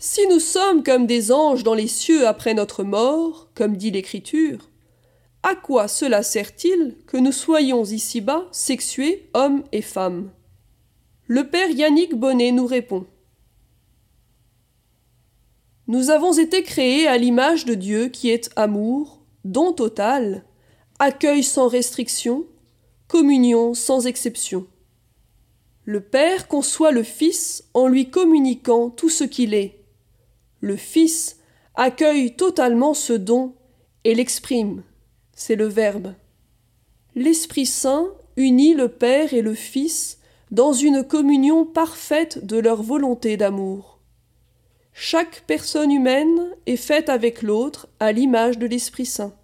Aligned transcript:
Si 0.00 0.24
nous 0.28 0.38
sommes 0.38 0.84
comme 0.84 1.06
des 1.06 1.32
anges 1.32 1.64
dans 1.64 1.74
les 1.74 1.88
cieux 1.88 2.28
après 2.28 2.54
notre 2.54 2.84
mort, 2.84 3.50
comme 3.56 3.76
dit 3.76 3.90
l'Écriture, 3.90 4.70
à 5.42 5.56
quoi 5.56 5.88
cela 5.88 6.22
sert-il 6.22 6.96
que 7.08 7.16
nous 7.16 7.32
soyons 7.32 7.84
ici-bas 7.84 8.46
sexués, 8.52 9.28
hommes 9.34 9.64
et 9.72 9.82
femmes? 9.82 10.30
Le 11.26 11.48
père 11.48 11.70
Yannick 11.70 12.14
Bonnet 12.14 12.52
nous 12.52 12.66
répond. 12.66 13.06
Nous 15.88 16.10
avons 16.10 16.32
été 16.32 16.62
créés 16.62 17.08
à 17.08 17.18
l'image 17.18 17.64
de 17.64 17.74
Dieu 17.74 18.06
qui 18.08 18.30
est 18.30 18.50
amour, 18.54 19.20
don 19.44 19.72
total, 19.72 20.44
accueil 21.00 21.42
sans 21.42 21.66
restriction, 21.66 22.46
communion 23.08 23.74
sans 23.74 24.06
exception. 24.06 24.68
Le 25.84 26.00
Père 26.00 26.46
conçoit 26.46 26.92
le 26.92 27.02
Fils 27.02 27.64
en 27.74 27.88
lui 27.88 28.10
communiquant 28.10 28.90
tout 28.90 29.08
ce 29.08 29.24
qu'il 29.24 29.54
est. 29.54 29.77
Le 30.60 30.76
Fils 30.76 31.38
accueille 31.74 32.34
totalement 32.34 32.94
ce 32.94 33.12
don 33.12 33.54
et 34.04 34.14
l'exprime. 34.14 34.82
C'est 35.32 35.56
le 35.56 35.66
Verbe. 35.66 36.14
L'Esprit 37.14 37.66
Saint 37.66 38.08
unit 38.36 38.74
le 38.74 38.88
Père 38.88 39.34
et 39.34 39.42
le 39.42 39.54
Fils 39.54 40.18
dans 40.50 40.72
une 40.72 41.04
communion 41.04 41.66
parfaite 41.66 42.46
de 42.46 42.56
leur 42.56 42.82
volonté 42.82 43.36
d'amour. 43.36 44.00
Chaque 44.92 45.44
personne 45.46 45.92
humaine 45.92 46.50
est 46.66 46.76
faite 46.76 47.08
avec 47.08 47.42
l'autre 47.42 47.88
à 48.00 48.12
l'image 48.12 48.58
de 48.58 48.66
l'Esprit 48.66 49.06
Saint. 49.06 49.34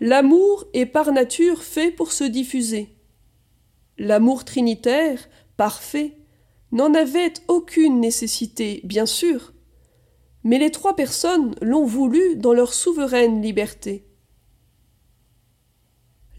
L'amour 0.00 0.66
est 0.72 0.86
par 0.86 1.12
nature 1.12 1.62
fait 1.62 1.90
pour 1.90 2.12
se 2.12 2.24
diffuser. 2.24 2.88
L'amour 3.98 4.46
trinitaire, 4.46 5.28
parfait, 5.58 6.16
n'en 6.72 6.94
avait 6.94 7.34
aucune 7.48 8.00
nécessité, 8.00 8.80
bien 8.84 9.06
sûr, 9.06 9.52
mais 10.44 10.58
les 10.58 10.70
trois 10.70 10.96
personnes 10.96 11.54
l'ont 11.60 11.84
voulu 11.84 12.36
dans 12.36 12.52
leur 12.52 12.72
souveraine 12.72 13.42
liberté. 13.42 14.04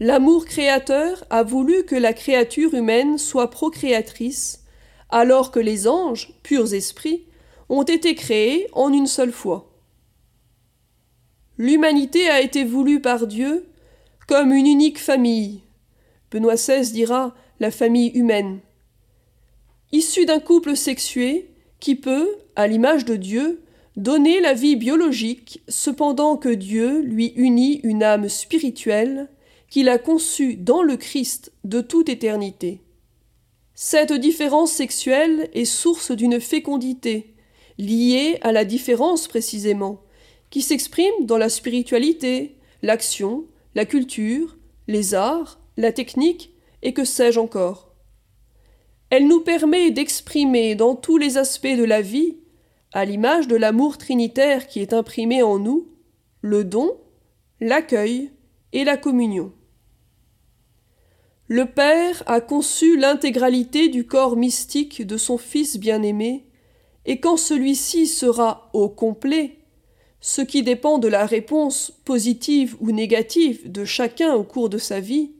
L'amour 0.00 0.46
créateur 0.46 1.24
a 1.30 1.42
voulu 1.42 1.84
que 1.84 1.94
la 1.94 2.12
créature 2.12 2.74
humaine 2.74 3.18
soit 3.18 3.50
procréatrice 3.50 4.64
alors 5.10 5.50
que 5.50 5.60
les 5.60 5.86
anges, 5.86 6.32
purs 6.42 6.72
esprits, 6.74 7.26
ont 7.68 7.82
été 7.82 8.14
créés 8.14 8.66
en 8.72 8.92
une 8.92 9.06
seule 9.06 9.30
fois. 9.30 9.70
L'humanité 11.58 12.28
a 12.28 12.40
été 12.40 12.64
voulue 12.64 13.00
par 13.00 13.26
Dieu 13.26 13.66
comme 14.26 14.52
une 14.52 14.66
unique 14.66 14.98
famille. 14.98 15.60
Benoît 16.30 16.54
XVI 16.54 16.90
dira 16.90 17.34
la 17.60 17.70
famille 17.70 18.08
humaine. 18.08 18.60
D'un 20.26 20.40
couple 20.40 20.76
sexué 20.76 21.50
qui 21.78 21.94
peut, 21.94 22.28
à 22.56 22.66
l'image 22.66 23.04
de 23.04 23.14
Dieu, 23.14 23.62
donner 23.96 24.40
la 24.40 24.52
vie 24.52 24.74
biologique, 24.74 25.62
cependant 25.68 26.36
que 26.36 26.48
Dieu 26.48 27.00
lui 27.02 27.32
unit 27.36 27.80
une 27.84 28.02
âme 28.02 28.28
spirituelle 28.28 29.28
qu'il 29.70 29.88
a 29.88 29.98
conçue 29.98 30.56
dans 30.56 30.82
le 30.82 30.96
Christ 30.96 31.52
de 31.62 31.80
toute 31.80 32.08
éternité. 32.08 32.80
Cette 33.74 34.12
différence 34.12 34.72
sexuelle 34.72 35.48
est 35.54 35.64
source 35.64 36.10
d'une 36.10 36.40
fécondité, 36.40 37.34
liée 37.78 38.38
à 38.42 38.50
la 38.50 38.64
différence 38.64 39.28
précisément, 39.28 40.02
qui 40.50 40.62
s'exprime 40.62 41.26
dans 41.26 41.38
la 41.38 41.48
spiritualité, 41.48 42.56
l'action, 42.82 43.44
la 43.76 43.86
culture, 43.86 44.56
les 44.88 45.14
arts, 45.14 45.60
la 45.76 45.92
technique, 45.92 46.50
et 46.82 46.92
que 46.92 47.04
sais-je 47.04 47.38
encore. 47.38 47.91
Elle 49.12 49.28
nous 49.28 49.40
permet 49.40 49.90
d'exprimer 49.90 50.74
dans 50.74 50.96
tous 50.96 51.18
les 51.18 51.36
aspects 51.36 51.66
de 51.66 51.84
la 51.84 52.00
vie, 52.00 52.38
à 52.94 53.04
l'image 53.04 53.46
de 53.46 53.56
l'amour 53.56 53.98
trinitaire 53.98 54.66
qui 54.66 54.80
est 54.80 54.94
imprimé 54.94 55.42
en 55.42 55.58
nous, 55.58 55.86
le 56.40 56.64
don, 56.64 56.96
l'accueil 57.60 58.30
et 58.72 58.84
la 58.84 58.96
communion. 58.96 59.52
Le 61.46 61.66
Père 61.66 62.22
a 62.24 62.40
conçu 62.40 62.96
l'intégralité 62.96 63.90
du 63.90 64.06
corps 64.06 64.34
mystique 64.34 65.06
de 65.06 65.18
son 65.18 65.36
Fils 65.36 65.76
bien-aimé, 65.76 66.46
et 67.04 67.20
quand 67.20 67.36
celui-ci 67.36 68.06
sera 68.06 68.70
au 68.72 68.88
complet, 68.88 69.58
ce 70.22 70.40
qui 70.40 70.62
dépend 70.62 70.96
de 70.96 71.08
la 71.08 71.26
réponse 71.26 71.92
positive 72.06 72.78
ou 72.80 72.92
négative 72.92 73.70
de 73.70 73.84
chacun 73.84 74.32
au 74.32 74.42
cours 74.42 74.70
de 74.70 74.78
sa 74.78 75.00
vie, 75.00 75.32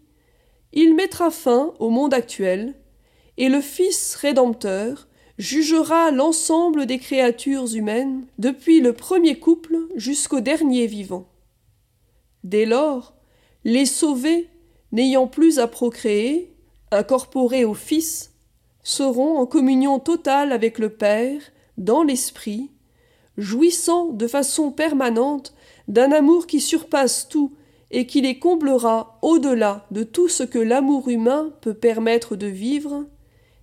il 0.74 0.94
mettra 0.94 1.30
fin 1.30 1.72
au 1.78 1.88
monde 1.88 2.12
actuel, 2.12 2.74
et 3.36 3.48
le 3.48 3.60
Fils 3.60 4.14
rédempteur 4.14 5.08
jugera 5.38 6.10
l'ensemble 6.10 6.86
des 6.86 6.98
créatures 6.98 7.74
humaines, 7.74 8.26
depuis 8.38 8.80
le 8.80 8.92
premier 8.92 9.38
couple 9.38 9.78
jusqu'au 9.96 10.40
dernier 10.40 10.86
vivant. 10.86 11.28
Dès 12.44 12.66
lors, 12.66 13.14
les 13.64 13.86
sauvés 13.86 14.48
n'ayant 14.92 15.26
plus 15.26 15.58
à 15.58 15.66
procréer, 15.66 16.54
incorporés 16.90 17.64
au 17.64 17.74
Fils, 17.74 18.32
seront 18.82 19.38
en 19.38 19.46
communion 19.46 19.98
totale 19.98 20.52
avec 20.52 20.78
le 20.78 20.90
Père, 20.90 21.40
dans 21.78 22.02
l'Esprit, 22.02 22.70
jouissant 23.38 24.08
de 24.08 24.26
façon 24.26 24.70
permanente 24.70 25.54
d'un 25.88 26.12
amour 26.12 26.46
qui 26.46 26.60
surpasse 26.60 27.28
tout 27.28 27.52
et 27.90 28.06
qui 28.06 28.20
les 28.20 28.38
comblera 28.38 29.18
au-delà 29.22 29.86
de 29.90 30.02
tout 30.02 30.28
ce 30.28 30.42
que 30.42 30.58
l'amour 30.58 31.08
humain 31.08 31.52
peut 31.60 31.74
permettre 31.74 32.36
de 32.36 32.46
vivre, 32.46 33.06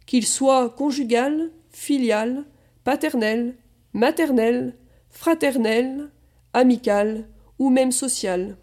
qu'il 0.09 0.25
soit 0.25 0.71
conjugal, 0.71 1.51
filial, 1.69 2.43
paternel, 2.83 3.53
maternel, 3.93 4.73
fraternel, 5.11 6.09
amical 6.51 7.27
ou 7.59 7.69
même 7.69 7.91
social. 7.91 8.57